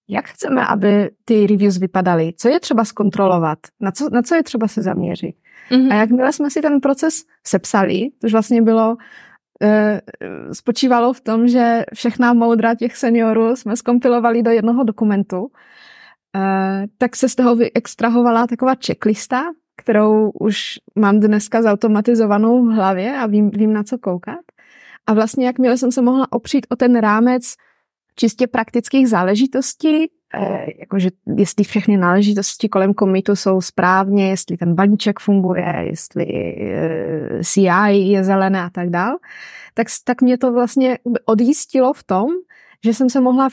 [0.09, 2.33] Jak chceme, aby ty reviews vypadaly?
[2.37, 3.59] Co je třeba zkontrolovat?
[3.81, 5.35] Na co, na co je třeba se zaměřit?
[5.70, 5.92] Mm-hmm.
[5.92, 8.96] A jakmile jsme si ten proces sepsali, což vlastně bylo,
[9.62, 10.00] e,
[10.52, 15.50] spočívalo v tom, že všechna moudra těch seniorů jsme skompilovali do jednoho dokumentu,
[16.37, 19.42] e, tak se z toho vyextrahovala taková checklista,
[19.79, 24.41] kterou už mám dneska zautomatizovanou v hlavě a vím, vím na co koukat.
[25.07, 27.55] A vlastně jakmile jsem se mohla opřít o ten rámec
[28.14, 35.21] čistě praktických záležitostí, eh, jakože jestli všechny náležitosti kolem komitu jsou správně, jestli ten balíček
[35.21, 39.17] funguje, jestli eh, CI je zelené a tak dál,
[39.75, 42.27] tak, tak mě to vlastně odjistilo v tom,
[42.85, 43.53] že jsem se mohla v,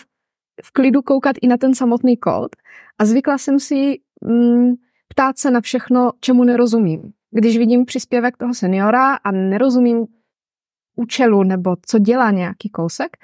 [0.64, 2.56] v klidu koukat i na ten samotný kód
[3.00, 4.74] a zvykla jsem si mm,
[5.08, 7.12] ptát se na všechno, čemu nerozumím.
[7.32, 10.06] Když vidím příspěvek toho seniora a nerozumím
[10.96, 13.18] účelu nebo co dělá nějaký kousek,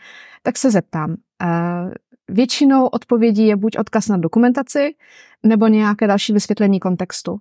[0.43, 1.09] tak se zeptám.
[1.09, 1.91] Uh,
[2.29, 4.95] většinou odpovědí je buď odkaz na dokumentaci
[5.43, 7.37] nebo nějaké další vysvětlení kontextu.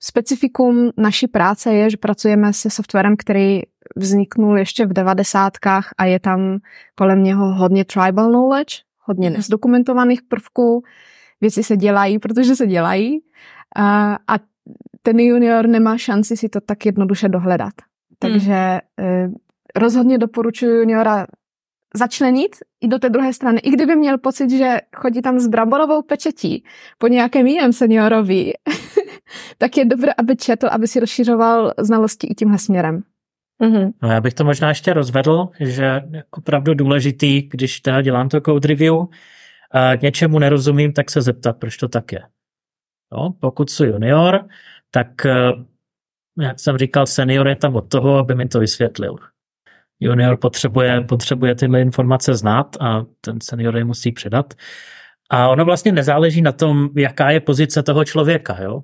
[0.00, 3.60] Specifikum naší práce je, že pracujeme se softwarem, který
[3.96, 6.58] vzniknul ještě v devadesátkách a je tam
[6.94, 9.36] kolem něho hodně tribal knowledge, hodně mhm.
[9.36, 10.82] nezdokumentovaných prvků.
[11.40, 13.20] Věci se dělají, protože se dělají
[13.74, 14.38] a, a
[15.02, 17.74] ten junior nemá šanci si to tak jednoduše dohledat.
[18.18, 19.34] Takže hmm.
[19.76, 21.26] rozhodně doporučuji juniora
[21.94, 23.58] začlenit i do té druhé strany.
[23.58, 26.64] I kdyby měl pocit, že chodí tam s braborovou pečetí
[26.98, 28.52] po nějakém jiném seniorovi,
[29.58, 33.02] tak je dobré, aby četl, aby si rozšiřoval znalosti i tímhle směrem.
[33.62, 33.92] Mm-hmm.
[34.02, 38.68] No já bych to možná ještě rozvedl, že opravdu důležitý, když teda dělám to code
[38.68, 38.94] review,
[39.74, 42.20] a něčemu nerozumím, tak se zeptat, proč to tak je.
[43.14, 44.48] No, pokud jsou junior,
[44.90, 45.52] tak eh,
[46.40, 49.16] jak jsem říkal, senior je tam od toho, aby mi to vysvětlil.
[50.00, 54.54] Junior potřebuje, potřebuje tyhle informace znát a ten senior je musí předat.
[55.30, 58.62] A ono vlastně nezáleží na tom, jaká je pozice toho člověka.
[58.62, 58.82] Jo?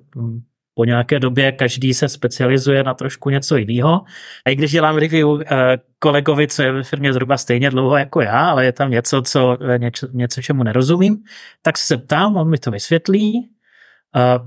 [0.73, 4.01] Po nějaké době každý se specializuje na trošku něco jiného.
[4.45, 8.21] A i když dělám review eh, kolegovi, co je ve firmě zhruba stejně dlouho jako
[8.21, 11.17] já, ale je tam něco, co, něco, něco čemu nerozumím,
[11.61, 13.50] tak se ptám, on mi to vysvětlí,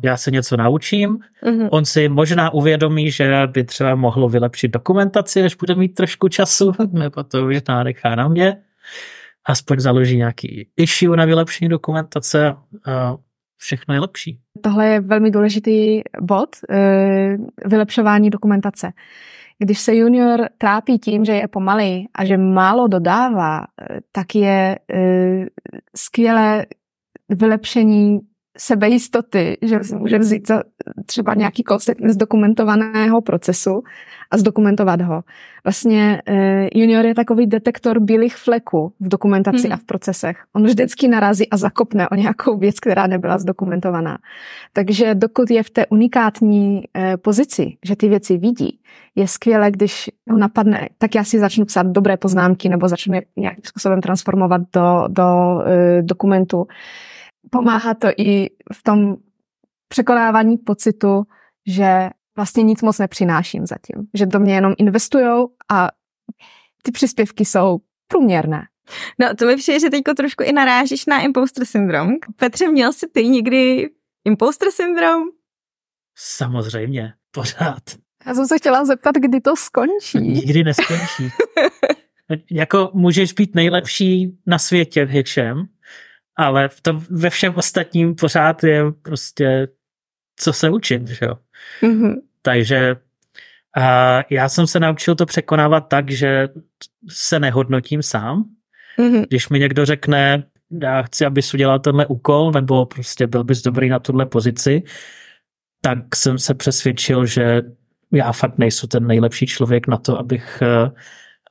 [0.03, 1.19] já se něco naučím.
[1.43, 1.69] Mm-hmm.
[1.71, 6.73] On si možná uvědomí, že by třeba mohlo vylepšit dokumentaci, až bude mít trošku času,
[6.93, 8.57] nebo to už nechá na mě
[9.45, 13.17] aspoň založí nějaký issue na vylepšení dokumentace a
[13.57, 14.41] všechno je lepší.
[14.63, 18.93] Tohle je velmi důležitý bod, eh, vylepšování dokumentace.
[19.59, 24.79] Když se junior trápí tím, že je pomalý a že málo dodává, eh, tak je
[24.95, 25.47] eh,
[25.97, 26.67] skvělé
[27.29, 28.21] vylepšení
[28.59, 30.63] sebejistoty, že si může vzít za
[31.07, 33.83] třeba nějaký kousek nezdokumentovaného procesu
[34.31, 35.23] a zdokumentovat ho.
[35.65, 39.73] Vlastně eh, junior je takový detektor bílých fleků v dokumentaci hmm.
[39.73, 40.37] a v procesech.
[40.53, 44.19] On vždycky narazí a zakopne o nějakou věc, která nebyla zdokumentovaná.
[44.73, 48.79] Takže dokud je v té unikátní eh, pozici, že ty věci vidí,
[49.15, 53.23] je skvělé, když ho napadne, tak já si začnu psát dobré poznámky nebo začnu je
[53.37, 55.25] nějakým způsobem transformovat do, do
[55.67, 56.67] eh, dokumentu
[57.51, 59.17] pomáhá to i v tom
[59.89, 61.23] překonávání pocitu,
[61.67, 64.07] že vlastně nic moc nepřináším zatím.
[64.15, 65.89] Že do mě jenom investujou a
[66.83, 67.79] ty příspěvky jsou
[68.09, 68.63] průměrné.
[69.21, 72.09] No, to mi přijde, že teďko trošku i narážíš na imposter syndrom.
[72.37, 73.91] Petře, měl jsi ty někdy
[74.25, 75.23] imposter syndrom?
[76.17, 77.83] Samozřejmě, pořád.
[78.27, 80.19] Já jsem se chtěla zeptat, kdy to skončí.
[80.19, 81.29] Nikdy neskončí.
[82.51, 85.67] jako můžeš být nejlepší na světě v něčem,
[86.37, 89.69] ale v tom, ve všem ostatním pořád je prostě
[90.37, 91.39] co se učit, že jo.
[91.83, 92.15] Mm-hmm.
[92.43, 92.97] Takže
[93.77, 96.49] a já jsem se naučil to překonávat tak, že
[97.09, 98.45] se nehodnotím sám.
[98.99, 99.25] Mm-hmm.
[99.29, 100.45] Když mi někdo řekne,
[100.83, 104.83] já chci, abys udělal tenhle úkol, nebo prostě byl bys dobrý na tuhle pozici,
[105.81, 107.63] tak jsem se přesvědčil, že
[108.13, 110.91] já fakt nejsem ten nejlepší člověk na to, abych, eh,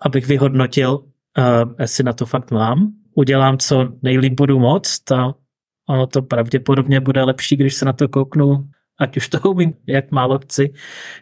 [0.02, 1.04] abych vyhodnotil,
[1.38, 5.34] eh, jestli na to fakt mám udělám, co nejlíp budu moc, a
[5.90, 8.68] ono to pravděpodobně bude lepší, když se na to kouknu,
[9.00, 10.74] ať už to umím, jak málo chci,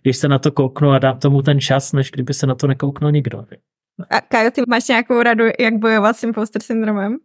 [0.01, 2.67] když se na to kouknu a dám tomu ten čas, než kdyby se na to
[2.67, 3.45] nekouknul nikdo.
[4.09, 7.17] A Kajo, ty máš nějakou radu, jak bojovat s imposter syndromem?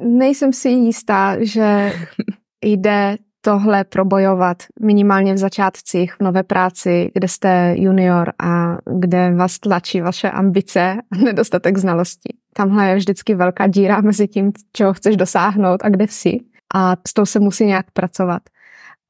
[0.00, 1.92] Nejsem si jistá, že
[2.64, 9.58] jde tohle probojovat minimálně v začátcích v nové práci, kde jste junior a kde vás
[9.58, 12.36] tlačí vaše ambice a nedostatek znalostí.
[12.52, 16.38] Tamhle je vždycky velká díra mezi tím, čeho chceš dosáhnout a kde jsi.
[16.74, 18.42] A s tou se musí nějak pracovat.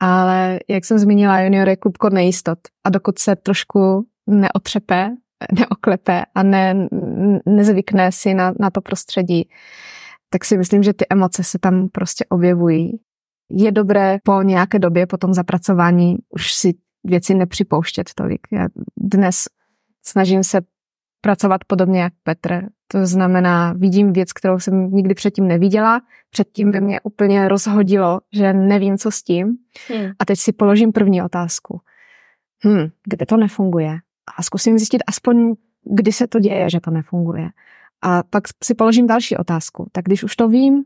[0.01, 2.59] Ale jak jsem zmínila, junior je klubko nejistot.
[2.85, 5.11] A dokud se trošku neotřepe,
[5.53, 6.88] neoklepe a ne,
[7.47, 9.49] nezvykne si na, na to prostředí,
[10.31, 13.01] tak si myslím, že ty emoce se tam prostě objevují
[13.51, 18.41] je dobré po nějaké době, po tom zapracování už si věci nepřipouštět tolik.
[18.53, 19.45] Já dnes
[20.07, 20.61] snažím se
[21.21, 22.69] pracovat podobně jak Petr.
[22.89, 26.01] To znamená, vidím věc, kterou jsem nikdy předtím neviděla.
[26.31, 29.57] Předtím by mě úplně rozhodilo, že nevím, co s tím.
[29.89, 30.11] Hmm.
[30.19, 31.81] A teď si položím první otázku.
[32.65, 33.99] Hm, kde to nefunguje?
[34.37, 37.49] A zkusím zjistit aspoň, kdy se to děje, že to nefunguje.
[38.03, 39.87] A pak si položím další otázku.
[39.93, 40.85] Tak když už to vím,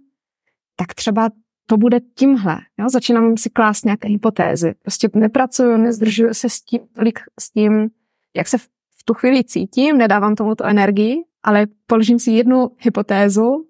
[0.76, 1.30] tak třeba
[1.66, 2.58] to bude tímhle.
[2.78, 2.88] Jo?
[2.88, 4.74] Začínám si klást nějaké hypotézy.
[4.82, 7.88] Prostě nepracuju, nezdržuju se s tím, tolik s tím,
[8.36, 13.66] jak se v tu chvíli cítím, nedávám tomu to energii, ale položím si jednu hypotézu,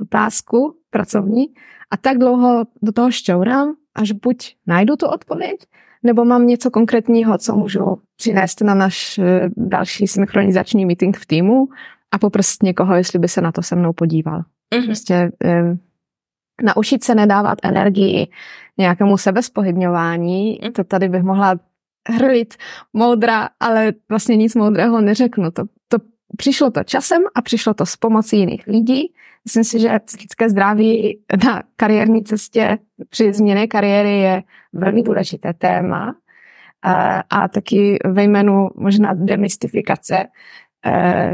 [0.00, 1.46] otázku pracovní
[1.90, 5.56] a tak dlouho do toho šťourám, až buď najdu tu odpověď,
[6.02, 7.80] nebo mám něco konkrétního, co můžu
[8.16, 11.68] přinést na náš eh, další synchronizační meeting v týmu
[12.12, 14.42] a poprosit někoho, jestli by se na to se mnou podíval.
[14.74, 14.86] Mm-hmm.
[14.86, 15.80] Prostě um,
[16.62, 18.26] naučit se nedávat energii
[18.78, 20.72] nějakému sebespohybňování, mm.
[20.72, 21.54] to tady bych mohla
[22.08, 22.54] hrlit
[22.92, 25.50] moudra, ale vlastně nic moudrého neřeknu.
[25.50, 25.98] To, to
[26.36, 29.12] přišlo to časem a přišlo to s pomocí jiných lidí.
[29.44, 34.42] Myslím si, že psychické zdraví na kariérní cestě při změně kariéry je
[34.72, 36.14] velmi důležité téma
[36.82, 40.26] a, a taky ve jménu možná demystifikace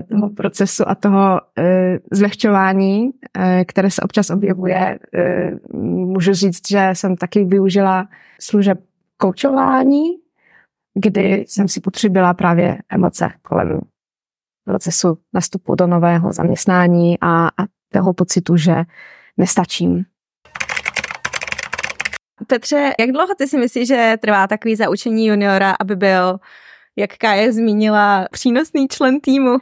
[0.08, 4.98] toho procesu a toho eh, zlehčování, eh, které se občas objevuje.
[5.72, 8.08] Můžu říct, že jsem taky využila
[8.40, 8.78] služeb
[9.16, 10.04] koučování,
[10.94, 13.80] kdy jsem si potřebila právě emoce kolem
[14.64, 18.74] procesu nastupu do nového zaměstnání a, a toho pocitu, že
[19.36, 20.04] nestačím.
[22.46, 26.38] Petře, jak dlouho ty si myslíš, že trvá takový zaučení juniora, aby byl,
[26.96, 29.58] jak Kaje zmínila, přínosný člen týmu?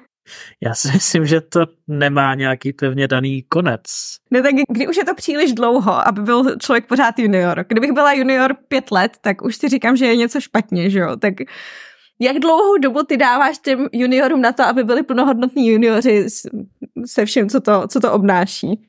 [0.60, 3.82] Já si myslím, že to nemá nějaký pevně daný konec.
[4.30, 7.64] No tak kdy už je to příliš dlouho, aby byl člověk pořád junior?
[7.68, 11.16] Kdybych byla junior pět let, tak už si říkám, že je něco špatně, že jo?
[11.16, 11.34] Tak
[12.20, 16.26] jak dlouhou dobu ty dáváš těm juniorům na to, aby byli plnohodnotní junioři
[17.06, 18.88] se vším, co to, co to obnáší?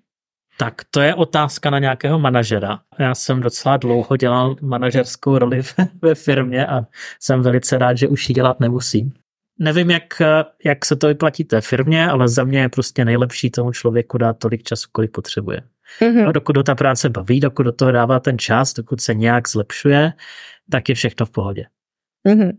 [0.57, 2.79] Tak to je otázka na nějakého manažera.
[2.99, 5.61] Já jsem docela dlouho dělal manažerskou roli
[6.01, 6.85] ve firmě a
[7.19, 9.13] jsem velice rád, že už ji dělat nemusím.
[9.59, 10.21] Nevím, jak,
[10.65, 14.39] jak se to vyplatí té firmě, ale za mě je prostě nejlepší tomu člověku dát
[14.39, 15.61] tolik času, kolik potřebuje.
[16.01, 16.27] Mm-hmm.
[16.29, 19.49] A dokud do ta práce baví, dokud do toho dává ten čas, dokud se nějak
[19.49, 20.13] zlepšuje,
[20.71, 21.65] tak je všechno v pohodě.
[22.27, 22.51] Mm-hmm.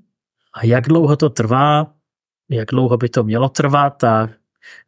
[0.55, 1.93] A jak dlouho to trvá,
[2.51, 4.29] jak dlouho by to mělo trvat a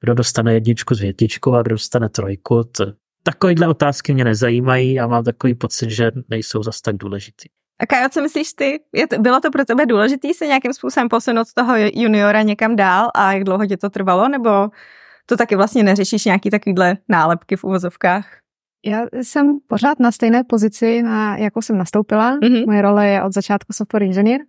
[0.00, 2.86] kdo dostane jedničku z větičkou a kdo dostane trojku, to,
[3.22, 7.48] takovýhle otázky mě nezajímají a mám takový pocit, že nejsou zas tak důležitý.
[7.80, 8.80] A Kajo, co myslíš ty?
[8.92, 12.76] Je to, bylo to pro tebe důležité se nějakým způsobem posunout z toho juniora někam
[12.76, 14.28] dál a jak dlouho tě to trvalo?
[14.28, 14.68] Nebo
[15.26, 18.38] to taky vlastně neřešíš nějaký takovýhle nálepky v uvozovkách?
[18.86, 22.38] Já jsem pořád na stejné pozici, na jakou jsem nastoupila.
[22.38, 22.66] Mm-hmm.
[22.66, 24.40] Moje role je od začátku software engineer.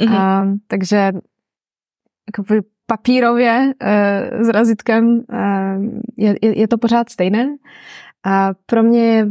[0.00, 0.16] Mm-hmm.
[0.18, 1.12] A, takže
[2.26, 5.44] jakoby papírově e, s razitkem e,
[6.16, 7.56] je, je, je to pořád stejné.
[8.24, 9.28] A pro mě je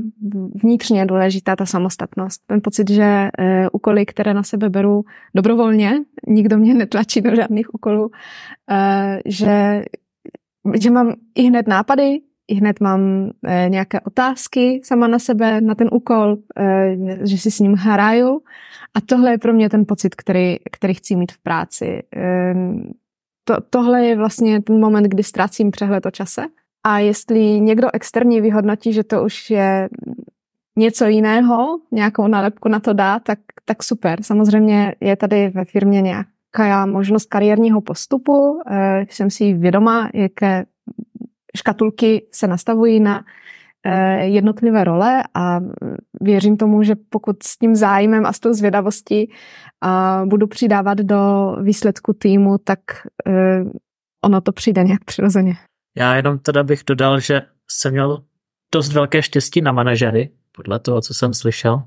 [0.63, 2.41] vnitřně důležitá ta samostatnost.
[2.47, 3.29] Ten pocit, že e,
[3.71, 5.03] úkoly, které na sebe beru
[5.35, 5.93] dobrovolně,
[6.27, 8.11] nikdo mě netlačí do žádných úkolů,
[9.25, 9.83] že,
[10.81, 13.31] že mám i hned nápady, i hned mám
[13.67, 16.37] nějaké otázky sama na sebe, na ten úkol,
[17.23, 18.41] že si s ním hraju.
[18.93, 22.03] A tohle je pro mě ten pocit, který, který chci mít v práci.
[23.47, 26.45] To, tohle je vlastně ten moment, kdy ztrácím přehled o čase
[26.84, 29.89] a jestli někdo externí vyhodnotí, že to už je
[30.75, 34.23] něco jiného, nějakou nálepku na to dá, tak, tak super.
[34.23, 38.62] Samozřejmě je tady ve firmě nějaká možnost kariérního postupu.
[38.67, 40.65] E, jsem si vědoma, jaké
[41.58, 43.25] škatulky se nastavují na
[44.21, 45.59] jednotlivé role a
[46.21, 49.31] věřím tomu, že pokud s tím zájmem a s tou zvědavostí
[50.25, 52.79] budu přidávat do výsledku týmu, tak
[53.27, 53.63] e,
[54.25, 55.53] ono to přijde nějak přirozeně.
[55.97, 58.23] Já jenom teda bych dodal, že jsem měl
[58.73, 61.83] dost velké štěstí na manažery, podle toho, co jsem slyšel.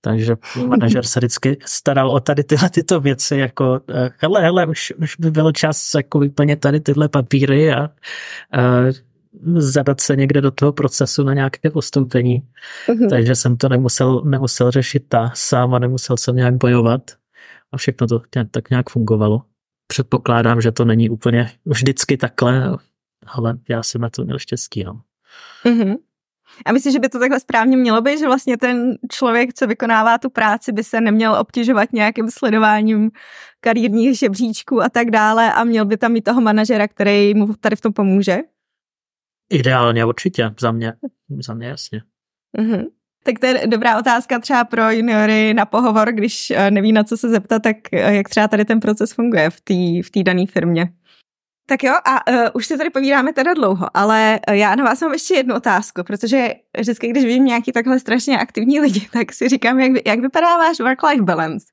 [0.00, 4.92] Takže manažer se vždycky staral o tady tyhle tyto věci, jako eh, hele, hele, už,
[5.02, 7.90] už by byl čas jako vyplnit tady tyhle papíry a, a
[9.56, 12.42] zadat se někde do toho procesu na nějaké postoupení.
[12.88, 13.10] Uh-huh.
[13.10, 17.10] Takže jsem to nemusel, nemusel řešit ta sám a nemusel jsem nějak bojovat.
[17.72, 19.42] A všechno to tak nějak fungovalo.
[19.86, 22.78] Předpokládám, že to není úplně vždycky takhle,
[23.26, 24.84] ale já jsem na to měl štěstí.
[24.84, 25.00] No.
[25.64, 25.96] Mm-hmm.
[26.66, 30.18] A myslím, že by to takhle správně mělo být, že vlastně ten člověk, co vykonává
[30.18, 33.10] tu práci, by se neměl obtěžovat nějakým sledováním
[33.60, 37.76] kariérních žebříčků a tak dále a měl by tam mít toho manažera, který mu tady
[37.76, 38.38] v tom pomůže?
[39.50, 40.92] Ideálně určitě, za mě,
[41.40, 42.02] za mě jasně.
[42.58, 42.86] Mm-hmm.
[43.24, 47.16] Tak to je dobrá otázka třeba pro juniory na pohovor, když eh, neví na co
[47.16, 49.74] se zeptat, tak eh, jak třeba tady ten proces funguje v té
[50.20, 50.92] v dané firmě.
[51.70, 55.12] Tak jo, a uh, už si tady povídáme teda dlouho, ale já na vás mám
[55.12, 59.80] ještě jednu otázku, protože vždycky, když vidím nějaký takhle strašně aktivní lidi, tak si říkám,
[59.80, 61.66] jak, jak vypadá váš work-life balance?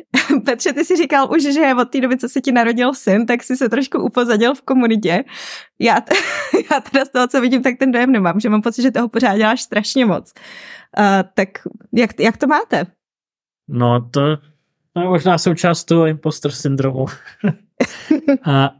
[0.44, 3.42] Petře, ty si říkal už, že od té doby, co se ti narodil syn, tak
[3.42, 5.24] si se trošku upozadil v komunitě.
[5.78, 6.14] Já, t-
[6.70, 9.08] já teda z toho, co vidím, tak ten dojem nemám, že mám pocit, že toho
[9.08, 10.32] pořád děláš strašně moc.
[10.98, 11.48] Uh, tak
[11.92, 12.86] jak, jak to máte?
[13.68, 14.36] No to,
[14.92, 17.06] to je možná součást toho imposter syndromu.
[18.44, 18.70] a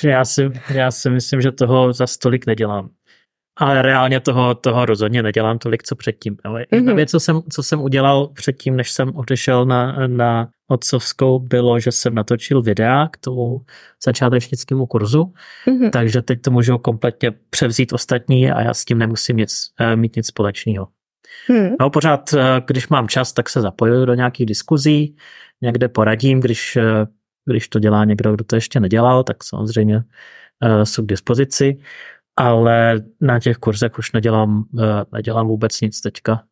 [0.00, 2.90] že já si, já si myslím, že toho za stolik nedělám.
[3.56, 6.36] Ale reálně toho, toho rozhodně nedělám tolik, co předtím.
[6.44, 6.76] Ale mm-hmm.
[6.76, 11.80] jedna věc, co jsem, co jsem udělal předtím, než jsem odešel na, na otcovskou, bylo,
[11.80, 13.60] že jsem natočil videa k tomu
[14.04, 15.32] začátečnickému kurzu,
[15.66, 15.90] mm-hmm.
[15.90, 20.16] takže teď to můžu kompletně převzít ostatní a já s tím nemusím nic, eh, mít
[20.16, 20.88] nic společného.
[21.48, 21.68] Hmm.
[21.80, 25.16] No pořád, eh, když mám čas, tak se zapojuju do nějakých diskuzí,
[25.62, 27.06] někde poradím, když, eh,
[27.50, 30.02] když to dělá někdo, kdo to ještě nedělal, tak samozřejmě
[30.84, 31.78] jsou k dispozici
[32.36, 36.42] ale na těch kurzech už nedělám, eh, nedělám vůbec nic teďka.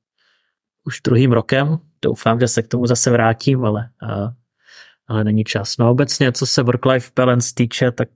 [0.84, 4.28] Už druhým rokem, doufám, že se k tomu zase vrátím, ale, eh,
[5.08, 5.78] ale není čas.
[5.78, 8.08] No obecně, co se work-life balance týče, tak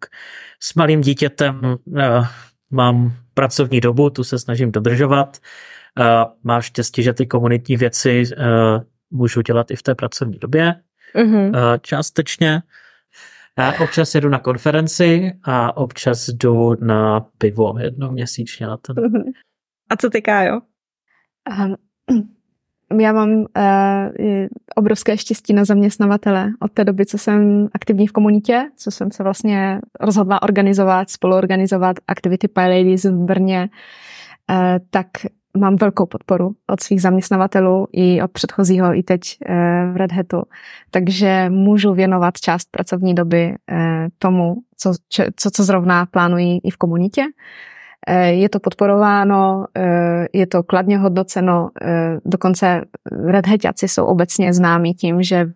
[0.60, 1.60] s malým dítětem
[1.96, 2.22] eh,
[2.70, 5.38] mám pracovní dobu, tu se snažím dodržovat.
[6.42, 8.24] Mám štěstí, že ty komunitní věci
[9.10, 10.74] můžu dělat i v té pracovní době.
[11.14, 11.78] Mm-hmm.
[11.80, 12.62] Částečně.
[13.58, 18.96] Já občas jedu na konferenci a občas jdu na pivo jednou měsíčně na ten.
[19.90, 20.60] A co ty, Kájo?
[21.64, 21.76] Um,
[23.00, 23.46] já mám uh,
[24.76, 29.22] obrovské štěstí na zaměstnavatele od té doby, co jsem aktivní v komunitě, co jsem se
[29.22, 33.68] vlastně rozhodla organizovat, spoluorganizovat aktivity Pie Ladies v Brně,
[34.50, 34.56] uh,
[34.90, 35.06] tak
[35.56, 39.54] mám velkou podporu od svých zaměstnavatelů i od předchozího i teď eh,
[39.92, 40.42] v Red Hatu,
[40.90, 44.92] takže můžu věnovat část pracovní doby eh, tomu, co,
[45.36, 47.22] co, co zrovna plánují i v komunitě.
[48.06, 49.66] Eh, je to podporováno,
[50.32, 51.70] je to kladně hodnoceno,
[52.24, 52.84] dokonce
[53.26, 55.46] Red Hatiaci jsou obecně známí tím, že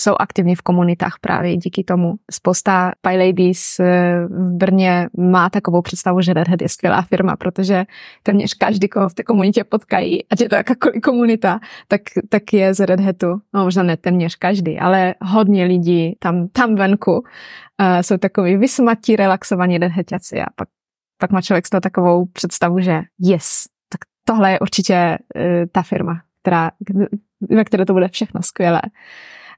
[0.00, 2.14] jsou aktivní v komunitách právě díky tomu.
[2.30, 7.36] Spousta Pie Ladies eh, v Brně má takovou představu, že Red Hat je skvělá firma,
[7.36, 7.84] protože
[8.22, 12.74] téměř každý, koho v té komunitě potkají, ať je to jakákoliv komunita, tak, tak je
[12.74, 13.40] z Red Hatu.
[13.54, 17.24] No možná ne téměř každý, ale hodně lidí tam, tam venku uh,
[18.00, 20.68] jsou takový vysmatí, relaxovaní Red Hatiaci a pak,
[21.18, 25.42] pak má člověk z toho takovou představu, že yes, tak tohle je určitě uh,
[25.72, 26.70] ta firma, která,
[27.50, 28.82] ve které to bude všechno skvělé.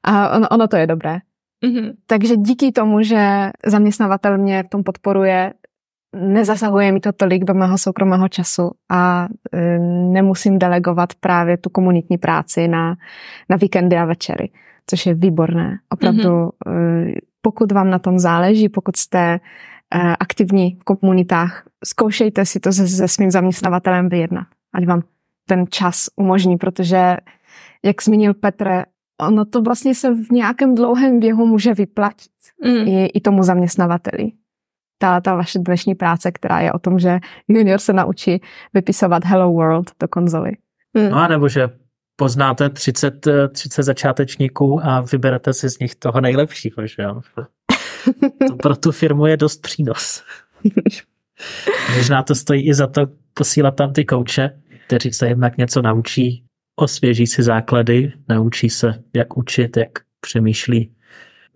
[0.04, 1.18] A ono, ono to je dobré.
[1.64, 1.92] Mm-hmm.
[2.06, 5.52] Takže díky tomu, že zaměstnavatel mě v tom podporuje,
[6.16, 9.78] nezasahuje mi to tolik do mého soukromého času a e,
[10.12, 12.96] nemusím delegovat právě tu komunitní práci na,
[13.48, 14.50] na víkendy a večery,
[14.86, 15.78] což je výborné.
[15.88, 17.08] Opravdu, mm-hmm.
[17.08, 19.38] e, pokud vám na tom záleží, pokud jste e,
[20.20, 25.02] aktivní v komunitách, zkoušejte si to se, se svým zaměstnavatelem vyjednat, ať vám
[25.48, 27.16] ten čas umožní, protože
[27.84, 28.84] jak zmínil Petr,
[29.20, 32.32] ono to vlastně se v nějakém dlouhém běhu může vyplatit
[32.64, 32.88] mm.
[32.88, 34.32] i, i tomu zaměstnavateli.
[34.98, 38.42] Ta, ta vaše dnešní práce, která je o tom, že junior se naučí
[38.74, 40.52] vypisovat Hello World do konzoly.
[40.94, 41.10] Mm.
[41.10, 41.68] No a nebo že
[42.16, 47.20] poznáte 30, 30 začátečníků a vyberete si z nich toho nejlepšího, že jo?
[48.48, 50.22] To pro tu firmu je dost přínos.
[51.96, 54.50] Možná to stojí i za to posílat tam ty kouče,
[54.86, 56.45] kteří se jednak něco naučí
[56.76, 60.92] osvěží si základy, naučí se, jak učit, jak přemýšlí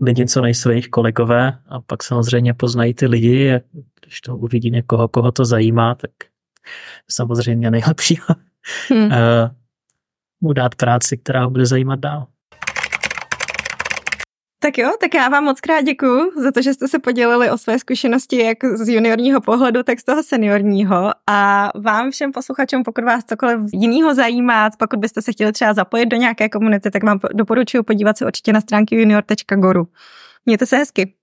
[0.00, 3.60] lidi, co nejsou jejich kolegové a pak samozřejmě poznají ty lidi a
[4.00, 6.10] když to uvidí někoho, koho to zajímá, tak
[7.10, 8.18] samozřejmě nejlepší
[8.90, 9.10] hmm.
[10.40, 12.26] mu dát práci, která ho bude zajímat dál.
[14.62, 17.58] Tak jo, tak já vám moc krát děkuju za to, že jste se podělili o
[17.58, 23.04] své zkušenosti jak z juniorního pohledu, tak z toho seniorního a vám všem posluchačům, pokud
[23.04, 27.20] vás cokoliv jiného zajímá, pokud byste se chtěli třeba zapojit do nějaké komunity, tak vám
[27.32, 29.88] doporučuji podívat se určitě na stránky junior.goru.
[30.46, 31.19] Mějte se hezky.